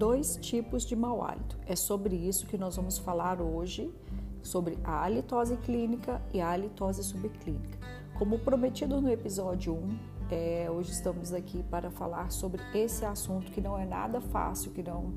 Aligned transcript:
dois 0.00 0.38
tipos 0.40 0.86
de 0.86 0.96
mau 0.96 1.22
hálito. 1.22 1.58
É 1.66 1.76
sobre 1.76 2.16
isso 2.16 2.46
que 2.46 2.56
nós 2.56 2.74
vamos 2.74 2.96
falar 2.96 3.38
hoje, 3.38 3.92
sobre 4.42 4.78
a 4.82 5.04
halitose 5.04 5.58
clínica 5.58 6.22
e 6.32 6.40
a 6.40 6.48
halitose 6.48 7.04
subclínica. 7.04 7.78
Como 8.18 8.38
prometido 8.38 8.98
no 8.98 9.10
episódio 9.10 9.74
1, 9.74 9.98
é, 10.30 10.70
hoje 10.70 10.90
estamos 10.90 11.34
aqui 11.34 11.62
para 11.64 11.90
falar 11.90 12.32
sobre 12.32 12.62
esse 12.74 13.04
assunto 13.04 13.52
que 13.52 13.60
não 13.60 13.78
é 13.78 13.84
nada 13.84 14.22
fácil, 14.22 14.70
que 14.70 14.82
não 14.82 15.12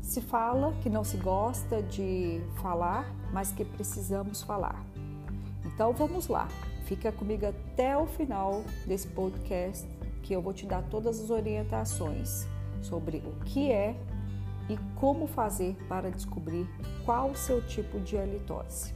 se 0.00 0.22
fala, 0.22 0.72
que 0.82 0.88
não 0.88 1.04
se 1.04 1.18
gosta 1.18 1.82
de 1.82 2.40
falar, 2.62 3.14
mas 3.30 3.52
que 3.52 3.62
precisamos 3.62 4.40
falar. 4.42 4.82
Então 5.66 5.92
vamos 5.92 6.28
lá, 6.28 6.48
fica 6.86 7.12
comigo 7.12 7.44
até 7.44 7.94
o 7.94 8.06
final 8.06 8.64
desse 8.86 9.06
podcast 9.06 9.86
que 10.22 10.32
eu 10.32 10.40
vou 10.40 10.54
te 10.54 10.64
dar 10.64 10.82
todas 10.84 11.20
as 11.20 11.28
orientações 11.28 12.46
sobre 12.80 13.18
o 13.18 13.44
que 13.44 13.70
é 13.70 13.94
e 14.68 14.78
como 14.96 15.26
fazer 15.26 15.76
para 15.88 16.10
descobrir 16.10 16.66
qual 17.04 17.30
o 17.30 17.36
seu 17.36 17.60
tipo 17.66 18.00
de 18.00 18.16
halitose. 18.16 18.94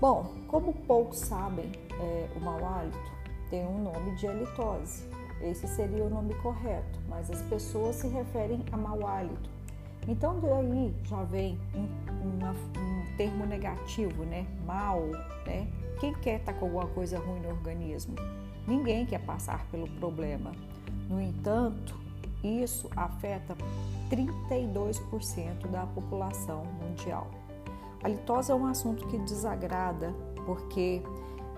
Bom, 0.00 0.32
como 0.48 0.72
poucos 0.72 1.18
sabem, 1.18 1.70
é, 2.00 2.28
o 2.36 2.40
mau 2.40 2.64
hálito 2.64 3.12
tem 3.50 3.66
um 3.66 3.82
nome 3.82 4.16
de 4.16 4.26
halitose. 4.26 5.04
Esse 5.42 5.66
seria 5.68 6.04
o 6.04 6.10
nome 6.10 6.34
correto, 6.36 7.00
mas 7.08 7.30
as 7.30 7.42
pessoas 7.42 7.96
se 7.96 8.08
referem 8.08 8.64
a 8.72 8.76
mau 8.76 9.06
hálito. 9.06 9.50
Então 10.08 10.40
daí 10.40 10.94
já 11.04 11.22
vem 11.24 11.58
um, 11.74 11.88
uma, 12.26 12.50
um 12.50 13.16
termo 13.16 13.46
negativo, 13.46 14.24
né? 14.24 14.46
Mal, 14.66 15.00
né? 15.46 15.68
Quem 16.00 16.12
quer 16.14 16.40
estar 16.40 16.52
tá 16.52 16.58
com 16.58 16.66
alguma 16.66 16.86
coisa 16.88 17.18
ruim 17.18 17.40
no 17.40 17.50
organismo? 17.50 18.16
Ninguém 18.66 19.06
quer 19.06 19.20
passar 19.20 19.64
pelo 19.70 19.88
problema. 19.88 20.52
No 21.08 21.20
entanto, 21.20 21.96
isso 22.42 22.90
afeta 22.96 23.56
32% 24.10 25.68
da 25.70 25.86
população 25.86 26.64
mundial. 26.80 27.30
A 28.02 28.08
litose 28.08 28.50
é 28.50 28.54
um 28.54 28.66
assunto 28.66 29.06
que 29.06 29.18
desagrada 29.18 30.12
porque 30.44 31.02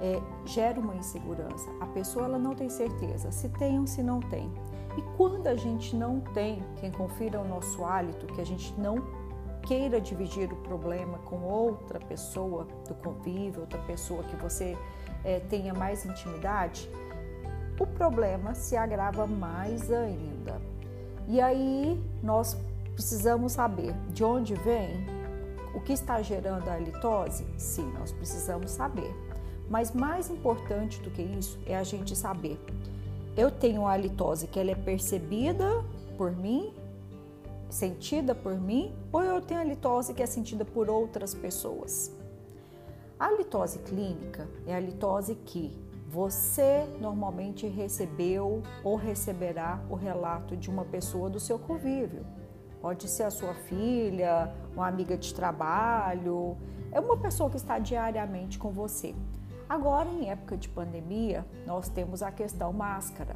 é, 0.01 0.21
gera 0.45 0.79
uma 0.79 0.95
insegurança. 0.95 1.71
A 1.81 1.87
pessoa 1.87 2.27
ela 2.27 2.39
não 2.39 2.55
tem 2.55 2.69
certeza 2.69 3.33
se 3.33 3.49
tem 3.49 3.79
ou 3.79 3.87
se 3.87 4.03
não 4.03 4.21
tem. 4.21 4.51
E 4.97 5.03
quando 5.17 5.47
a 5.47 5.57
gente 5.57 5.97
não 5.97 6.21
tem 6.21 6.63
quem 6.77 6.91
confira 6.91 7.41
o 7.41 7.49
nosso 7.49 7.85
hálito, 7.85 8.27
que 8.27 8.41
a 8.41 8.47
gente 8.47 8.73
não 8.79 9.03
queira 9.63 10.01
dividir 10.01 10.53
o 10.53 10.57
problema 10.57 11.19
com 11.19 11.43
outra 11.43 11.99
pessoa 11.99 12.67
do 12.87 12.95
convívio, 12.95 13.63
outra 13.63 13.81
pessoa 13.81 14.23
que 14.25 14.37
você 14.37 14.77
é, 15.25 15.41
tenha 15.41 15.73
mais 15.73 16.05
intimidade, 16.05 16.89
o 17.81 17.87
problema 17.87 18.55
se 18.55 18.77
agrava 18.77 19.27
mais 19.27 19.91
ainda. 19.91 20.61
E 21.29 21.41
aí 21.41 22.01
nós 22.23 22.57
precisamos 22.93 23.53
saber 23.53 23.95
de 24.11 24.23
onde 24.23 24.55
vem, 24.55 25.07
o 25.75 25.81
que 25.81 25.93
está 25.93 26.23
gerando 26.23 26.69
a 26.69 26.79
litose? 26.79 27.45
Sim, 27.59 27.91
nós 27.99 28.13
precisamos 28.13 28.71
saber. 28.71 29.13
Mas 29.69 29.93
mais 29.93 30.31
importante 30.31 31.01
do 31.01 31.11
que 31.11 31.23
isso 31.23 31.59
é 31.67 31.77
a 31.77 31.83
gente 31.83 32.15
saber. 32.15 32.59
Eu 33.37 33.51
tenho 33.51 33.87
a 33.87 33.97
litose 33.97 34.47
que 34.47 34.61
ela 34.61 34.71
é 34.71 34.75
percebida 34.75 35.85
por 36.17 36.31
mim, 36.31 36.73
sentida 37.69 38.35
por 38.35 38.55
mim, 38.55 38.95
ou 39.11 39.23
eu 39.23 39.41
tenho 39.41 39.61
a 39.61 39.65
litose 39.65 40.15
que 40.15 40.23
é 40.23 40.27
sentida 40.27 40.65
por 40.65 40.89
outras 40.89 41.35
pessoas. 41.35 42.13
A 43.19 43.31
litose 43.33 43.79
clínica 43.81 44.47
é 44.67 44.75
a 44.75 44.81
litose 44.81 45.35
que 45.35 45.77
você 46.15 46.87
normalmente 47.01 47.67
recebeu 47.67 48.63
ou 48.85 48.95
receberá 48.95 49.81
o 49.91 49.97
relato 49.97 50.57
de 50.57 50.71
uma 50.71 50.85
pessoa 50.85 51.29
do 51.29 51.41
seu 51.41 51.59
convívio. 51.59 52.25
Pode 52.81 53.09
ser 53.09 53.25
a 53.25 53.33
sua 53.33 53.53
filha, 53.53 54.55
uma 54.73 54.87
amiga 54.87 55.17
de 55.19 55.35
trabalho, 55.35 56.57
é 56.93 57.01
uma 57.01 57.17
pessoa 57.17 57.51
que 57.51 57.57
está 57.57 57.81
diariamente 57.81 58.61
com 58.61 58.71
você. 58.71 59.13
Agora, 59.69 60.09
em 60.09 60.31
época 60.31 60.57
de 60.57 60.69
pandemia, 60.69 61.45
nós 61.67 61.89
temos 61.89 62.23
a 62.23 62.31
questão 62.31 62.73
máscara. 62.73 63.35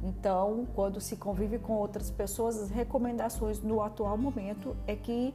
Então, 0.00 0.64
quando 0.76 1.00
se 1.00 1.16
convive 1.16 1.58
com 1.58 1.72
outras 1.72 2.08
pessoas, 2.08 2.56
as 2.56 2.70
recomendações 2.70 3.60
no 3.60 3.82
atual 3.82 4.16
momento 4.16 4.76
é 4.86 4.94
que 4.94 5.34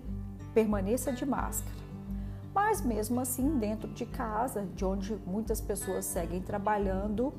permaneça 0.54 1.12
de 1.12 1.26
máscara. 1.26 1.87
Mas 2.58 2.82
mesmo 2.82 3.20
assim, 3.20 3.60
dentro 3.60 3.88
de 3.88 4.04
casa, 4.04 4.66
de 4.74 4.84
onde 4.84 5.16
muitas 5.28 5.62
pessoas 5.62 6.06
seguem 6.06 6.42
trabalhando, 6.42 7.32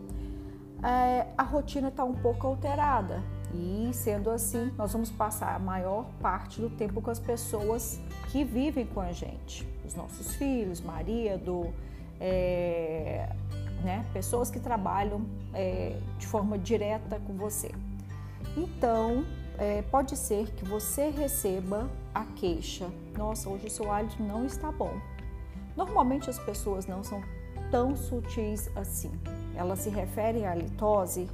é, 0.81 1.27
a 1.37 1.43
rotina 1.43 1.89
está 1.89 2.05
um 2.05 2.15
pouco 2.15 2.47
alterada. 2.47 3.21
E 3.53 3.91
sendo 3.93 4.31
assim, 4.31 4.73
nós 4.79 4.93
vamos 4.93 5.11
passar 5.11 5.57
a 5.57 5.59
maior 5.59 6.05
parte 6.21 6.61
do 6.61 6.71
tempo 6.71 7.03
com 7.03 7.11
as 7.11 7.19
pessoas 7.19 8.01
que 8.31 8.45
vivem 8.45 8.87
com 8.87 9.01
a 9.01 9.11
gente, 9.11 9.69
os 9.85 9.93
nossos 9.97 10.37
filhos, 10.37 10.81
marido, 10.81 11.75
é, 12.21 13.29
né, 13.83 14.07
pessoas 14.13 14.53
que 14.53 14.61
trabalham 14.61 15.27
é, 15.53 15.99
de 16.17 16.29
forma 16.29 16.57
direta 16.57 17.19
com 17.27 17.33
você. 17.33 17.73
Então, 18.57 19.25
é, 19.59 19.83
pode 19.83 20.17
ser 20.17 20.51
que 20.53 20.65
você 20.65 21.11
receba 21.11 21.89
a 22.15 22.25
queixa: 22.25 22.89
nossa, 23.17 23.49
hoje 23.49 23.67
o 23.67 23.71
seu 23.71 23.91
hálito 23.91 24.23
não 24.23 24.47
está 24.47 24.71
bom. 24.71 24.93
Normalmente 25.77 26.31
as 26.31 26.39
pessoas 26.39 26.87
não 26.87 27.03
são 27.03 27.23
tão 27.71 27.97
sutis 27.97 28.71
assim. 28.77 29.13
Elas 29.55 29.81
se 29.81 29.91
referem 29.91 30.47
à 30.47 30.55
litose 30.55 31.29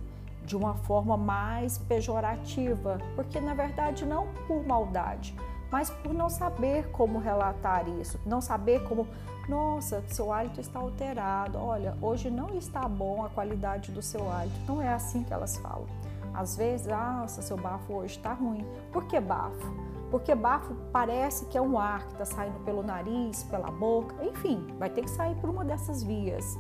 de 0.45 0.57
uma 0.57 0.75
forma 0.75 1.17
mais 1.17 1.79
pejorativa, 1.79 2.99
porque 3.15 3.41
na 3.41 3.55
verdade 3.55 4.05
não 4.05 4.29
por 4.47 4.67
maldade, 4.67 5.35
mas 5.71 5.89
por 5.89 6.13
não 6.13 6.29
saber 6.29 6.91
como 6.91 7.19
relatar 7.19 7.89
isso, 8.01 8.21
não 8.27 8.41
saber 8.41 8.85
como, 8.85 9.07
nossa, 9.49 10.05
seu 10.09 10.33
hálito 10.33 10.61
está 10.61 10.79
alterado, 10.79 11.59
olha, 11.59 11.97
hoje 12.01 12.31
não 12.31 12.51
está 12.57 12.87
bom 12.87 13.25
a 13.25 13.31
qualidade 13.31 13.91
do 13.91 14.03
seu 14.03 14.31
hálito. 14.31 14.55
Não 14.69 14.81
é 14.81 14.93
assim 14.93 15.23
que 15.23 15.33
elas 15.33 15.57
falam. 15.57 15.87
Às 16.35 16.57
vezes, 16.57 16.89
ah, 16.89 17.25
seu 17.29 17.57
bafo 17.57 17.95
hoje 17.95 18.17
está 18.17 18.33
ruim. 18.33 18.67
Por 18.93 19.05
que 19.05 19.21
bafo? 19.21 19.73
Porque 20.11 20.35
bafo 20.35 20.75
parece 20.93 21.47
que 21.47 21.57
é 21.57 21.61
um 21.61 21.79
ar 21.79 22.07
que 22.07 22.13
está 22.13 22.25
saindo 22.25 22.59
pelo 22.61 22.83
nariz, 22.83 23.43
pela 23.45 23.71
boca, 23.71 24.15
enfim, 24.25 24.67
vai 24.79 24.91
ter 24.91 25.03
que 25.03 25.11
sair 25.11 25.35
por 25.37 25.51
uma 25.51 25.65
dessas 25.65 26.03
vias. 26.03 26.59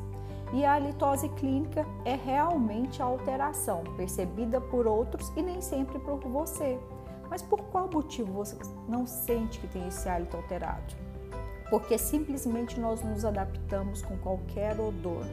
E 0.52 0.64
a 0.64 0.74
halitose 0.74 1.28
clínica 1.30 1.84
é 2.04 2.14
realmente 2.14 3.02
a 3.02 3.04
alteração 3.04 3.82
percebida 3.96 4.60
por 4.60 4.86
outros 4.86 5.32
e 5.36 5.42
nem 5.42 5.60
sempre 5.60 5.98
por 5.98 6.20
você. 6.20 6.78
Mas 7.28 7.42
por 7.42 7.60
qual 7.64 7.90
motivo 7.92 8.32
você 8.32 8.56
não 8.88 9.06
sente 9.06 9.58
que 9.58 9.66
tem 9.66 9.88
esse 9.88 10.08
hálito 10.08 10.36
alterado? 10.36 10.94
Porque 11.70 11.98
simplesmente 11.98 12.78
nós 12.78 13.02
nos 13.02 13.24
adaptamos 13.24 14.02
com 14.02 14.16
qualquer 14.18 14.78
odor. 14.78 15.24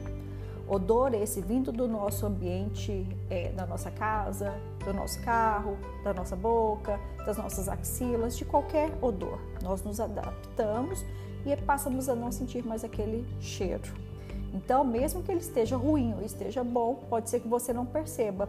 Odor 0.72 1.12
esse 1.12 1.42
vindo 1.42 1.70
do 1.70 1.86
nosso 1.86 2.24
ambiente, 2.24 3.06
é, 3.28 3.52
da 3.52 3.66
nossa 3.66 3.90
casa, 3.90 4.54
do 4.82 4.94
nosso 4.94 5.20
carro, 5.20 5.76
da 6.02 6.14
nossa 6.14 6.34
boca, 6.34 6.98
das 7.26 7.36
nossas 7.36 7.68
axilas, 7.68 8.38
de 8.38 8.46
qualquer 8.46 8.90
odor. 9.02 9.38
Nós 9.62 9.82
nos 9.82 10.00
adaptamos 10.00 11.04
e 11.44 11.54
passamos 11.58 12.08
a 12.08 12.14
não 12.14 12.32
sentir 12.32 12.64
mais 12.64 12.84
aquele 12.84 13.28
cheiro. 13.38 13.82
Então, 14.54 14.82
mesmo 14.82 15.22
que 15.22 15.30
ele 15.30 15.40
esteja 15.40 15.76
ruim 15.76 16.14
ou 16.14 16.22
esteja 16.22 16.64
bom, 16.64 16.94
pode 17.06 17.28
ser 17.28 17.40
que 17.40 17.48
você 17.48 17.74
não 17.74 17.84
perceba, 17.84 18.48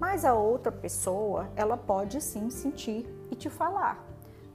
mas 0.00 0.24
a 0.24 0.32
outra 0.32 0.72
pessoa, 0.72 1.50
ela 1.54 1.76
pode 1.76 2.18
sim 2.22 2.48
sentir 2.48 3.06
e 3.30 3.34
te 3.34 3.50
falar. 3.50 4.02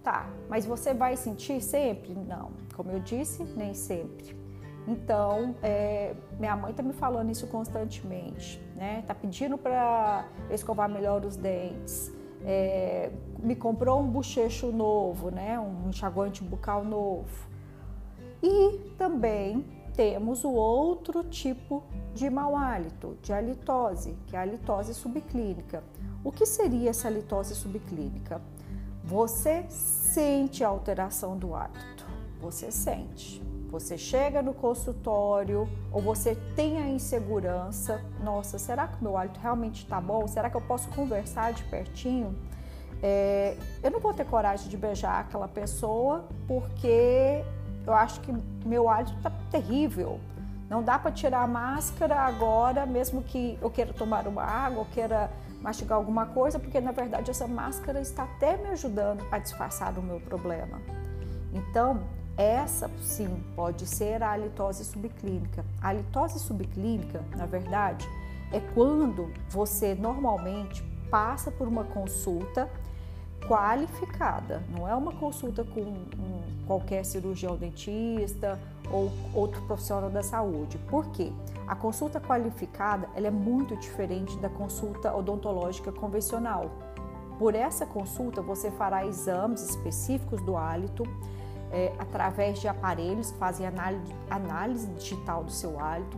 Tá, 0.03 0.27
mas 0.49 0.65
você 0.65 0.95
vai 0.95 1.15
sentir 1.15 1.61
sempre? 1.61 2.15
Não, 2.15 2.49
como 2.75 2.89
eu 2.89 2.99
disse, 2.99 3.43
nem 3.55 3.75
sempre. 3.75 4.42
Então, 4.87 5.55
é, 5.63 6.13
minha 6.37 6.55
mãe 6.55 6.73
tá 6.73 6.83
me 6.83 6.93
falando 6.93 7.31
isso 7.31 7.47
constantemente, 7.47 8.61
né? 8.75 9.03
Tá 9.07 9.15
pedindo 9.15 9.57
para 9.57 10.27
escovar 10.49 10.89
melhor 10.89 11.25
os 11.25 11.37
dentes. 11.37 12.11
É, 12.45 13.09
me 13.39 13.55
comprou 13.55 14.01
um 14.01 14.07
bochecho 14.07 14.71
novo, 14.71 15.31
né? 15.31 15.57
Um 15.57 15.89
enxaguante 15.89 16.43
bucal 16.43 16.83
novo. 16.83 17.47
E 18.41 18.77
também 18.97 19.65
temos 19.95 20.43
o 20.43 20.51
outro 20.51 21.23
tipo 21.23 21.83
de 22.13 22.29
mau 22.29 22.57
hálito, 22.57 23.17
de 23.21 23.31
halitose, 23.31 24.17
que 24.27 24.35
é 24.35 24.39
a 24.39 24.41
halitose 24.41 24.93
subclínica. 24.93 25.81
O 26.23 26.31
que 26.31 26.45
seria 26.45 26.89
essa 26.89 27.07
halitose 27.07 27.55
subclínica? 27.55 28.41
Você 29.03 29.65
sente 29.69 30.63
a 30.63 30.67
alteração 30.67 31.37
do 31.37 31.55
hálito, 31.55 32.05
você 32.41 32.71
sente. 32.71 33.41
Você 33.73 33.97
chega 33.97 34.39
no 34.43 34.53
consultório 34.53 35.67
ou 35.91 35.99
você 35.99 36.37
tem 36.55 36.77
a 36.77 36.87
insegurança, 36.87 37.99
nossa, 38.23 38.59
será 38.59 38.87
que 38.87 39.01
o 39.01 39.03
meu 39.03 39.17
hálito 39.17 39.39
realmente 39.39 39.81
está 39.81 39.99
bom? 39.99 40.27
Será 40.27 40.47
que 40.47 40.55
eu 40.55 40.61
posso 40.61 40.87
conversar 40.89 41.53
de 41.53 41.63
pertinho? 41.63 42.35
É, 43.01 43.57
eu 43.81 43.89
não 43.89 43.99
vou 43.99 44.13
ter 44.13 44.27
coragem 44.27 44.69
de 44.69 44.77
beijar 44.77 45.21
aquela 45.21 45.47
pessoa 45.47 46.23
porque 46.47 47.43
eu 47.83 47.93
acho 47.95 48.21
que 48.21 48.31
meu 48.63 48.87
hálito 48.87 49.17
está 49.17 49.31
terrível. 49.49 50.19
Não 50.69 50.83
dá 50.83 50.99
para 50.99 51.11
tirar 51.11 51.41
a 51.41 51.47
máscara 51.47 52.15
agora, 52.15 52.85
mesmo 52.85 53.23
que 53.23 53.57
eu 53.59 53.71
queira 53.71 53.91
tomar 53.91 54.27
uma 54.27 54.43
água, 54.43 54.85
queira 54.93 55.31
mastigar 55.59 55.97
alguma 55.97 56.27
coisa, 56.27 56.59
porque 56.59 56.79
na 56.79 56.91
verdade 56.91 57.31
essa 57.31 57.47
máscara 57.47 57.99
está 57.99 58.25
até 58.25 58.55
me 58.55 58.67
ajudando 58.67 59.25
a 59.31 59.39
disfarçar 59.39 59.97
o 59.97 60.01
meu 60.03 60.19
problema. 60.19 60.79
Então, 61.51 62.03
essa 62.37 62.89
sim 63.01 63.43
pode 63.55 63.85
ser 63.85 64.23
a 64.23 64.31
halitose 64.31 64.83
subclínica. 64.83 65.63
A 65.81 65.89
halitose 65.89 66.39
subclínica, 66.39 67.23
na 67.35 67.45
verdade, 67.45 68.07
é 68.51 68.59
quando 68.59 69.31
você 69.49 69.93
normalmente 69.93 70.83
passa 71.09 71.51
por 71.51 71.67
uma 71.67 71.83
consulta 71.83 72.69
qualificada, 73.47 74.63
não 74.69 74.87
é 74.87 74.95
uma 74.95 75.11
consulta 75.11 75.63
com 75.63 75.81
um, 75.81 76.43
qualquer 76.65 77.03
cirurgião 77.03 77.57
dentista 77.57 78.59
ou 78.89 79.11
outro 79.33 79.61
profissional 79.63 80.09
da 80.09 80.23
saúde. 80.23 80.77
Por 80.89 81.07
quê? 81.11 81.31
A 81.67 81.75
consulta 81.75 82.19
qualificada 82.19 83.07
ela 83.15 83.27
é 83.27 83.31
muito 83.31 83.75
diferente 83.77 84.37
da 84.37 84.49
consulta 84.49 85.13
odontológica 85.13 85.91
convencional. 85.91 86.71
Por 87.37 87.55
essa 87.55 87.85
consulta, 87.85 88.41
você 88.41 88.71
fará 88.71 89.05
exames 89.05 89.61
específicos 89.69 90.41
do 90.41 90.55
hálito 90.55 91.03
é, 91.73 91.91
através 91.97 92.59
de 92.59 92.67
aparelhos 92.67 93.31
que 93.31 93.37
fazem 93.37 93.65
análise, 94.29 94.87
digital 94.91 95.43
do 95.43 95.51
seu 95.51 95.79
hálito. 95.79 96.17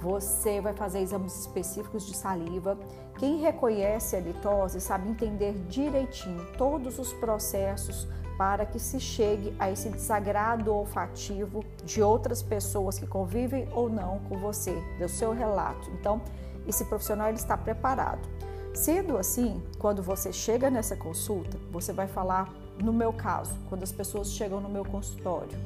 Você 0.00 0.60
vai 0.60 0.72
fazer 0.72 1.00
exames 1.00 1.40
específicos 1.40 2.06
de 2.06 2.16
saliva. 2.16 2.78
Quem 3.18 3.38
reconhece 3.38 4.16
a 4.16 4.20
litose 4.20 4.80
sabe 4.80 5.08
entender 5.08 5.52
direitinho 5.68 6.46
todos 6.56 6.98
os 6.98 7.12
processos 7.12 8.08
para 8.38 8.64
que 8.64 8.78
se 8.78 8.98
chegue 8.98 9.54
a 9.58 9.70
esse 9.70 9.88
desagrado 9.88 10.74
olfativo 10.74 11.64
de 11.84 12.02
outras 12.02 12.42
pessoas 12.42 12.98
que 12.98 13.06
convivem 13.06 13.68
ou 13.72 13.88
não 13.88 14.20
com 14.28 14.38
você, 14.38 14.74
do 14.98 15.08
seu 15.08 15.32
relato. 15.32 15.90
Então, 15.90 16.20
esse 16.66 16.84
profissional 16.84 17.28
ele 17.28 17.36
está 17.36 17.56
preparado. 17.56 18.28
Sendo 18.74 19.18
assim, 19.18 19.62
quando 19.78 20.02
você 20.02 20.32
chega 20.32 20.70
nessa 20.70 20.96
consulta, 20.96 21.58
você 21.70 21.92
vai 21.92 22.08
falar, 22.08 22.52
no 22.82 22.92
meu 22.92 23.12
caso, 23.12 23.54
quando 23.68 23.82
as 23.82 23.92
pessoas 23.92 24.32
chegam 24.32 24.60
no 24.60 24.68
meu 24.68 24.84
consultório, 24.84 25.58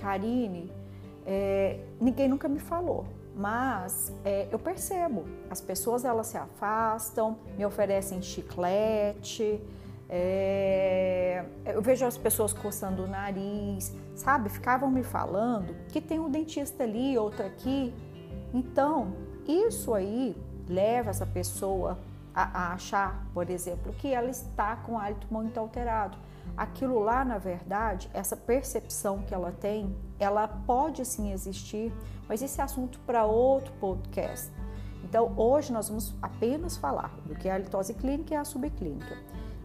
Karine, 0.00 0.70
é, 1.26 1.80
ninguém 2.00 2.28
nunca 2.28 2.48
me 2.48 2.58
falou, 2.58 3.04
mas 3.34 4.12
é, 4.24 4.48
eu 4.50 4.58
percebo, 4.58 5.24
as 5.50 5.60
pessoas 5.60 6.04
elas 6.04 6.28
se 6.28 6.36
afastam, 6.36 7.36
me 7.56 7.64
oferecem 7.64 8.22
chiclete, 8.22 9.60
é, 10.08 11.44
eu 11.64 11.80
vejo 11.80 12.04
as 12.04 12.18
pessoas 12.18 12.52
coçando 12.52 13.04
o 13.04 13.08
nariz, 13.08 13.94
sabe? 14.14 14.50
Ficavam 14.50 14.90
me 14.90 15.02
falando 15.02 15.74
que 15.88 16.00
tem 16.00 16.20
um 16.20 16.30
dentista 16.30 16.84
ali, 16.84 17.16
outro 17.16 17.46
aqui. 17.46 17.94
Então, 18.52 19.14
isso 19.48 19.94
aí 19.94 20.36
leva 20.68 21.08
essa 21.08 21.24
pessoa 21.24 21.98
a, 22.34 22.42
a 22.42 22.72
achar, 22.74 23.26
por 23.32 23.48
exemplo, 23.48 23.92
que 23.94 24.12
ela 24.12 24.28
está 24.28 24.76
com 24.76 24.98
hálito 24.98 25.26
muito 25.30 25.58
alterado. 25.58 26.18
Aquilo 26.56 26.98
lá, 26.98 27.24
na 27.24 27.38
verdade, 27.38 28.10
essa 28.12 28.36
percepção 28.36 29.22
que 29.22 29.34
ela 29.34 29.52
tem, 29.52 29.96
ela 30.18 30.46
pode 30.46 31.04
sim 31.04 31.32
existir, 31.32 31.92
mas 32.28 32.42
esse 32.42 32.60
é 32.60 32.64
assunto 32.64 33.00
para 33.00 33.24
outro 33.24 33.72
podcast. 33.74 34.50
Então, 35.02 35.32
hoje 35.36 35.72
nós 35.72 35.88
vamos 35.88 36.14
apenas 36.22 36.76
falar 36.76 37.14
do 37.26 37.34
que 37.34 37.48
é 37.48 37.52
a 37.52 37.58
litose 37.58 37.94
clínica 37.94 38.34
e 38.34 38.36
a 38.36 38.44
subclínica. 38.44 39.16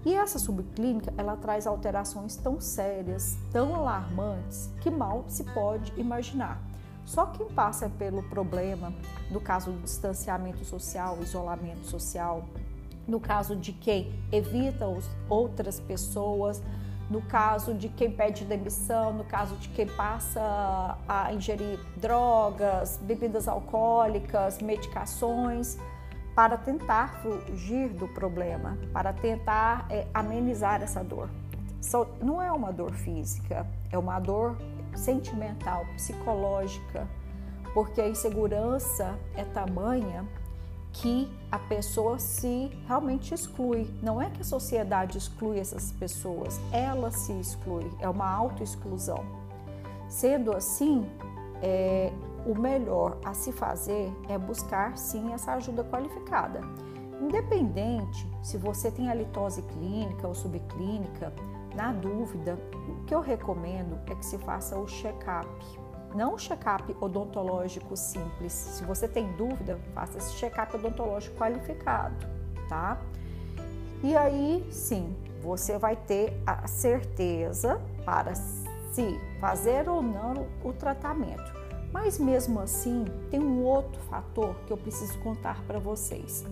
E 0.06 0.14
essa 0.14 0.40
subclínica, 0.40 1.14
ela 1.18 1.36
traz 1.36 1.68
alterações 1.68 2.36
tão 2.38 2.62
sérias, 2.62 3.38
tão 3.52 3.76
alarmantes, 3.76 4.70
que 4.82 4.90
mal 4.90 5.26
se 5.28 5.44
pode 5.44 5.94
imaginar. 6.00 6.62
Só 7.04 7.26
quem 7.28 7.48
passa 7.48 7.90
pelo 7.90 8.24
problema, 8.24 8.94
no 9.32 9.40
caso 9.40 9.72
do 9.72 9.82
distanciamento 9.82 10.64
social, 10.66 11.18
isolamento 11.22 11.86
social, 11.86 12.44
no 13.08 13.20
caso 13.20 13.56
de 13.56 13.72
quem 13.72 14.14
evita 14.32 14.86
outras 15.30 15.80
pessoas, 15.80 16.62
no 17.10 17.22
caso 17.22 17.74
de 17.74 17.88
quem 17.88 18.12
pede 18.12 18.44
demissão, 18.44 19.14
no 19.14 19.24
caso 19.24 19.56
de 19.56 19.70
quem 19.70 19.88
passa 19.88 20.98
a 21.08 21.32
ingerir 21.34 21.80
drogas, 21.96 23.00
bebidas 23.02 23.48
alcoólicas, 23.48 24.60
medicações, 24.60 25.78
para 26.36 26.58
tentar 26.58 27.22
fugir 27.22 27.90
do 27.90 28.08
problema, 28.10 28.78
para 28.94 29.14
tentar 29.14 29.88
é, 29.90 30.06
amenizar 30.14 30.84
essa 30.84 31.04
dor. 31.04 31.30
So, 31.82 32.06
não 32.22 32.42
é 32.42 32.52
uma 32.52 32.72
dor 32.72 32.94
física, 32.94 33.66
é 33.92 33.98
uma 33.98 34.20
dor 34.20 34.58
sentimental, 34.94 35.86
psicológica, 35.96 37.08
porque 37.74 38.02
a 38.02 38.10
insegurança 38.10 39.18
é 39.36 39.44
tamanha 39.46 40.28
que 41.02 41.30
a 41.52 41.60
pessoa 41.60 42.18
se 42.18 42.72
realmente 42.88 43.34
exclui. 43.34 43.88
Não 44.02 44.22
é 44.22 44.30
que 44.30 44.42
a 44.42 44.46
sociedade 44.46 45.18
exclui 45.18 45.60
essas 45.60 45.92
pessoas, 45.92 46.60
ela 46.72 47.12
se 47.12 47.32
exclui, 47.34 47.90
é 48.00 48.10
uma 48.10 48.30
autoexclusão. 48.30 49.24
Sendo 50.10 50.56
assim, 50.56 51.08
é, 51.62 52.12
o 52.46 52.56
melhor 52.60 53.18
a 53.24 53.34
se 53.34 53.52
fazer 53.52 54.12
é 54.28 54.38
buscar 54.38 54.98
sim 54.98 55.34
essa 55.34 55.54
ajuda 55.54 55.84
qualificada. 55.84 56.62
Independente 57.22 58.28
se 58.42 58.58
você 58.58 58.90
tem 58.90 59.10
a 59.10 59.14
litose 59.14 59.62
clínica 59.64 60.28
ou 60.28 60.34
subclínica, 60.34 61.34
na 61.76 61.92
dúvida, 61.92 62.58
o 62.90 63.06
que 63.06 63.14
eu 63.14 63.22
recomendo 63.22 64.00
é 64.08 64.16
que 64.16 64.26
se 64.26 64.38
faça 64.40 64.78
o 64.78 64.88
check-up. 64.88 65.48
Não 66.16 66.34
o 66.34 66.38
check-up 66.38 66.96
odontológico 67.00 67.96
simples. 67.96 68.52
Se 68.52 68.84
você 68.84 69.08
tem 69.08 69.32
dúvida, 69.34 69.80
faça 69.94 70.18
esse 70.18 70.34
check-up 70.34 70.76
odontológico 70.76 71.38
qualificado, 71.38 72.16
tá? 72.70 73.00
E 74.04 74.16
aí, 74.16 74.66
sim, 74.72 75.16
você 75.42 75.78
vai 75.78 75.96
ter 75.96 76.42
a 76.46 76.68
certeza 76.68 77.82
para 78.06 78.36
se 78.36 79.20
fazer 79.40 79.88
ou 79.90 80.02
não 80.02 80.48
o 80.64 80.74
tratamento. 80.74 81.58
Mas 81.92 82.20
mesmo 82.20 82.60
assim, 82.60 83.06
tem 83.32 83.40
um 83.40 83.64
outro 83.64 84.00
fator 84.04 84.56
que 84.66 84.74
eu 84.74 84.78
preciso 84.78 85.18
contar 85.20 85.64
para 85.66 85.80
vocês. 85.80 86.46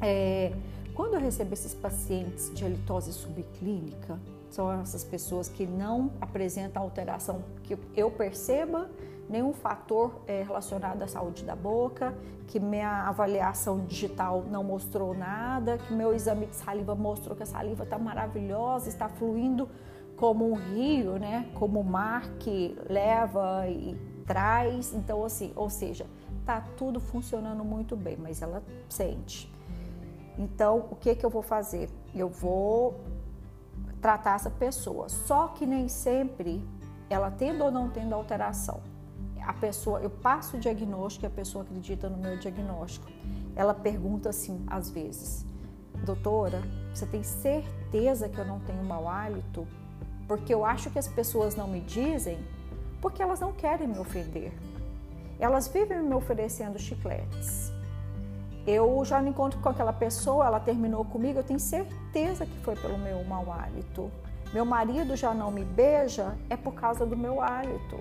É, 0.00 0.52
quando 0.94 1.14
eu 1.14 1.20
recebo 1.20 1.54
esses 1.54 1.74
pacientes 1.74 2.52
de 2.54 2.64
halitose 2.64 3.12
subclínica, 3.12 4.18
são 4.50 4.72
essas 4.80 5.04
pessoas 5.04 5.48
que 5.48 5.66
não 5.66 6.10
apresentam 6.20 6.82
alteração 6.82 7.42
que 7.62 7.78
eu 7.94 8.10
perceba, 8.10 8.90
nenhum 9.28 9.52
fator 9.52 10.22
é, 10.26 10.42
relacionado 10.42 11.02
à 11.02 11.06
saúde 11.06 11.44
da 11.44 11.54
boca, 11.54 12.14
que 12.46 12.58
minha 12.58 13.06
avaliação 13.06 13.84
digital 13.84 14.44
não 14.50 14.64
mostrou 14.64 15.14
nada, 15.14 15.76
que 15.78 15.92
meu 15.92 16.14
exame 16.14 16.46
de 16.46 16.56
saliva 16.56 16.94
mostrou 16.94 17.36
que 17.36 17.42
a 17.42 17.46
saliva 17.46 17.84
está 17.84 17.98
maravilhosa, 17.98 18.88
está 18.88 19.08
fluindo 19.08 19.68
como 20.16 20.50
um 20.50 20.54
rio, 20.54 21.18
né? 21.18 21.48
Como 21.54 21.80
o 21.80 21.84
mar 21.84 22.28
que 22.38 22.76
leva 22.88 23.68
e 23.68 23.94
traz. 24.26 24.92
Então, 24.94 25.24
assim, 25.24 25.52
ou 25.54 25.70
seja, 25.70 26.06
tá 26.44 26.60
tudo 26.76 26.98
funcionando 26.98 27.62
muito 27.64 27.94
bem, 27.94 28.16
mas 28.16 28.42
ela 28.42 28.62
sente. 28.88 29.52
Então, 30.38 30.86
o 30.90 30.96
que 30.96 31.14
que 31.14 31.24
eu 31.24 31.30
vou 31.30 31.42
fazer? 31.42 31.90
Eu 32.14 32.28
vou 32.28 32.94
tratar 34.00 34.36
essa 34.36 34.50
pessoa. 34.50 35.08
Só 35.08 35.48
que 35.48 35.66
nem 35.66 35.88
sempre 35.88 36.64
ela 37.10 37.30
tendo 37.30 37.64
ou 37.64 37.70
não 37.70 37.88
tendo 37.88 38.14
alteração. 38.14 38.80
A 39.42 39.52
pessoa, 39.52 40.00
eu 40.00 40.10
passo 40.10 40.56
o 40.56 40.60
diagnóstico 40.60 41.24
e 41.24 41.28
a 41.28 41.30
pessoa 41.30 41.64
acredita 41.64 42.08
no 42.08 42.18
meu 42.18 42.36
diagnóstico. 42.36 43.10
Ela 43.56 43.72
pergunta 43.72 44.28
assim, 44.28 44.62
às 44.66 44.90
vezes: 44.90 45.46
"Doutora, 46.04 46.60
você 46.92 47.06
tem 47.06 47.22
certeza 47.22 48.28
que 48.28 48.38
eu 48.38 48.44
não 48.44 48.60
tenho 48.60 48.84
mau 48.84 49.08
hálito? 49.08 49.66
Porque 50.26 50.52
eu 50.52 50.64
acho 50.64 50.90
que 50.90 50.98
as 50.98 51.08
pessoas 51.08 51.56
não 51.56 51.66
me 51.66 51.80
dizem 51.80 52.38
porque 53.00 53.22
elas 53.22 53.40
não 53.40 53.52
querem 53.52 53.88
me 53.88 53.98
ofender. 53.98 54.52
Elas 55.38 55.68
vivem 55.68 56.02
me 56.02 56.14
oferecendo 56.14 56.78
chicletes. 56.78 57.72
Eu 58.70 59.02
já 59.02 59.22
me 59.22 59.30
encontro 59.30 59.58
com 59.60 59.70
aquela 59.70 59.94
pessoa, 59.94 60.44
ela 60.44 60.60
terminou 60.60 61.02
comigo, 61.02 61.38
eu 61.38 61.42
tenho 61.42 61.58
certeza 61.58 62.44
que 62.44 62.58
foi 62.58 62.76
pelo 62.76 62.98
meu 62.98 63.24
mau 63.24 63.50
hálito. 63.50 64.10
Meu 64.52 64.66
marido 64.66 65.16
já 65.16 65.32
não 65.32 65.50
me 65.50 65.64
beija, 65.64 66.36
é 66.50 66.56
por 66.56 66.74
causa 66.74 67.06
do 67.06 67.16
meu 67.16 67.40
hálito. 67.40 67.98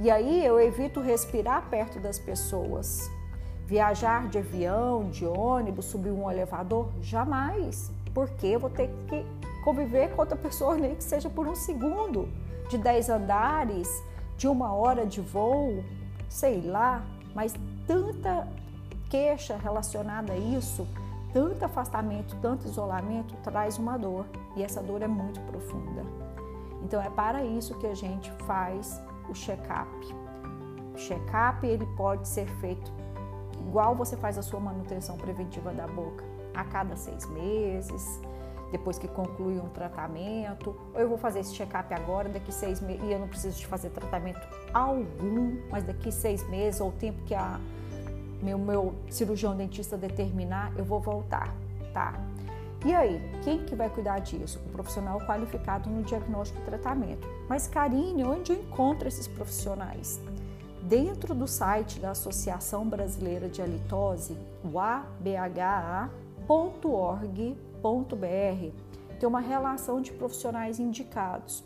E 0.00 0.10
aí 0.10 0.44
eu 0.44 0.60
evito 0.60 1.00
respirar 1.00 1.70
perto 1.70 2.00
das 2.00 2.18
pessoas. 2.18 3.08
Viajar 3.64 4.26
de 4.26 4.38
avião, 4.38 5.08
de 5.10 5.24
ônibus, 5.24 5.84
subir 5.84 6.10
um 6.10 6.28
elevador, 6.28 6.88
jamais. 7.00 7.92
Porque 8.12 8.48
eu 8.48 8.58
vou 8.58 8.68
ter 8.68 8.90
que 9.06 9.24
conviver 9.62 10.10
com 10.10 10.22
outra 10.22 10.36
pessoa, 10.36 10.74
nem 10.74 10.96
que 10.96 11.04
seja 11.04 11.30
por 11.30 11.46
um 11.46 11.54
segundo 11.54 12.28
de 12.68 12.76
10 12.76 13.10
andares, 13.10 13.88
de 14.36 14.48
uma 14.48 14.72
hora 14.72 15.06
de 15.06 15.20
voo, 15.20 15.84
sei 16.28 16.60
lá, 16.62 17.06
mas 17.32 17.54
tanta 17.86 18.48
queixa 19.12 19.58
relacionada 19.58 20.32
a 20.32 20.38
isso, 20.38 20.88
tanto 21.34 21.62
afastamento, 21.66 22.34
tanto 22.40 22.66
isolamento 22.66 23.36
traz 23.42 23.76
uma 23.76 23.98
dor 23.98 24.24
e 24.56 24.62
essa 24.62 24.82
dor 24.82 25.02
é 25.02 25.06
muito 25.06 25.38
profunda. 25.42 26.02
Então 26.82 27.00
é 27.00 27.10
para 27.10 27.44
isso 27.44 27.74
que 27.78 27.86
a 27.86 27.94
gente 27.94 28.32
faz 28.46 29.02
o 29.28 29.34
check-up. 29.34 29.90
check-up 30.96 31.66
ele 31.66 31.84
pode 31.94 32.26
ser 32.26 32.46
feito 32.56 32.90
igual 33.60 33.94
você 33.94 34.16
faz 34.16 34.38
a 34.38 34.42
sua 34.42 34.60
manutenção 34.60 35.18
preventiva 35.18 35.74
da 35.74 35.86
boca, 35.86 36.24
a 36.54 36.64
cada 36.64 36.96
seis 36.96 37.28
meses, 37.28 38.18
depois 38.70 38.98
que 38.98 39.08
conclui 39.08 39.60
um 39.60 39.68
tratamento, 39.68 40.74
ou 40.94 41.00
eu 41.00 41.08
vou 41.08 41.18
fazer 41.18 41.40
esse 41.40 41.52
check-up 41.52 41.92
agora, 41.92 42.30
daqui 42.30 42.50
seis 42.50 42.80
meses, 42.80 43.02
e 43.04 43.12
eu 43.12 43.18
não 43.18 43.28
preciso 43.28 43.58
de 43.58 43.66
fazer 43.66 43.90
tratamento 43.90 44.40
algum, 44.72 45.58
mas 45.70 45.84
daqui 45.84 46.10
seis 46.10 46.48
meses, 46.48 46.80
ou 46.80 46.88
o 46.88 46.92
tempo 46.92 47.22
que 47.26 47.34
a 47.34 47.60
meu, 48.42 48.58
meu 48.58 48.94
cirurgião 49.08 49.56
dentista 49.56 49.96
determinar, 49.96 50.72
eu 50.76 50.84
vou 50.84 51.00
voltar, 51.00 51.54
tá? 51.92 52.14
E 52.84 52.92
aí, 52.92 53.20
quem 53.44 53.64
que 53.64 53.76
vai 53.76 53.88
cuidar 53.88 54.18
disso? 54.18 54.60
O 54.66 54.70
profissional 54.70 55.20
qualificado 55.20 55.88
no 55.88 56.02
diagnóstico 56.02 56.60
e 56.60 56.64
tratamento. 56.64 57.28
Mas, 57.48 57.68
Karine, 57.68 58.24
onde 58.24 58.52
eu 58.52 58.58
encontro 58.58 59.06
esses 59.06 59.28
profissionais? 59.28 60.20
Dentro 60.82 61.32
do 61.32 61.46
site 61.46 62.00
da 62.00 62.10
Associação 62.10 62.88
Brasileira 62.88 63.48
de 63.48 63.62
Halitose, 63.62 64.36
o 64.64 64.80
abha.org 64.80 66.10
tem 69.18 69.28
uma 69.28 69.40
relação 69.40 70.00
de 70.00 70.12
profissionais 70.12 70.80
indicados. 70.80 71.62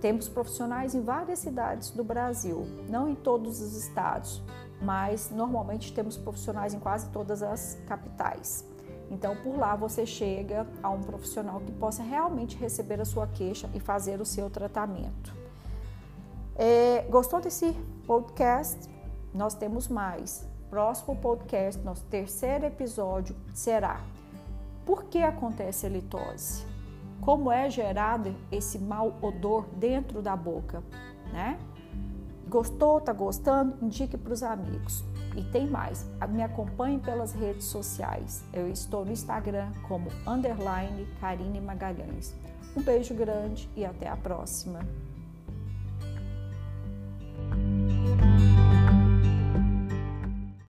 Temos 0.00 0.28
profissionais 0.28 0.94
em 0.94 1.02
várias 1.02 1.38
cidades 1.40 1.90
do 1.90 2.02
Brasil, 2.02 2.66
não 2.88 3.08
em 3.08 3.14
todos 3.14 3.60
os 3.60 3.76
estados, 3.76 4.42
mas 4.80 5.30
normalmente 5.30 5.92
temos 5.92 6.16
profissionais 6.16 6.74
em 6.74 6.78
quase 6.78 7.08
todas 7.10 7.42
as 7.42 7.78
capitais. 7.86 8.64
Então, 9.10 9.34
por 9.36 9.58
lá 9.58 9.74
você 9.74 10.06
chega 10.06 10.66
a 10.82 10.88
um 10.90 11.00
profissional 11.00 11.60
que 11.60 11.72
possa 11.72 12.02
realmente 12.02 12.56
receber 12.56 13.00
a 13.00 13.04
sua 13.04 13.26
queixa 13.26 13.68
e 13.74 13.80
fazer 13.80 14.20
o 14.20 14.24
seu 14.24 14.48
tratamento. 14.48 15.34
É, 16.54 17.02
gostou 17.10 17.40
desse 17.40 17.72
podcast? 18.06 18.78
Nós 19.34 19.54
temos 19.54 19.88
mais. 19.88 20.46
Próximo 20.68 21.16
podcast, 21.16 21.82
nosso 21.82 22.04
terceiro 22.04 22.64
episódio 22.66 23.34
será 23.52 24.00
por 24.90 25.04
que 25.04 25.22
acontece 25.22 25.86
a 25.86 25.88
litose? 25.88 26.66
Como 27.20 27.52
é 27.52 27.70
gerado 27.70 28.34
esse 28.50 28.76
mau 28.76 29.14
odor 29.22 29.66
dentro 29.76 30.20
da 30.20 30.34
boca, 30.34 30.82
né? 31.32 31.60
Gostou, 32.50 33.00
tá 33.00 33.12
gostando? 33.12 33.76
Indique 33.80 34.18
para 34.18 34.32
os 34.32 34.42
amigos. 34.42 35.04
E 35.36 35.44
tem 35.52 35.68
mais, 35.68 36.04
me 36.30 36.42
acompanhe 36.42 36.98
pelas 36.98 37.32
redes 37.32 37.66
sociais. 37.66 38.42
Eu 38.52 38.68
estou 38.68 39.04
no 39.04 39.12
Instagram 39.12 39.70
como 39.86 40.08
underline 40.26 41.06
Karine 41.20 41.60
Magalhães. 41.60 42.34
Um 42.76 42.82
beijo 42.82 43.14
grande 43.14 43.70
e 43.76 43.84
até 43.84 44.08
a 44.08 44.16
próxima. 44.16 44.80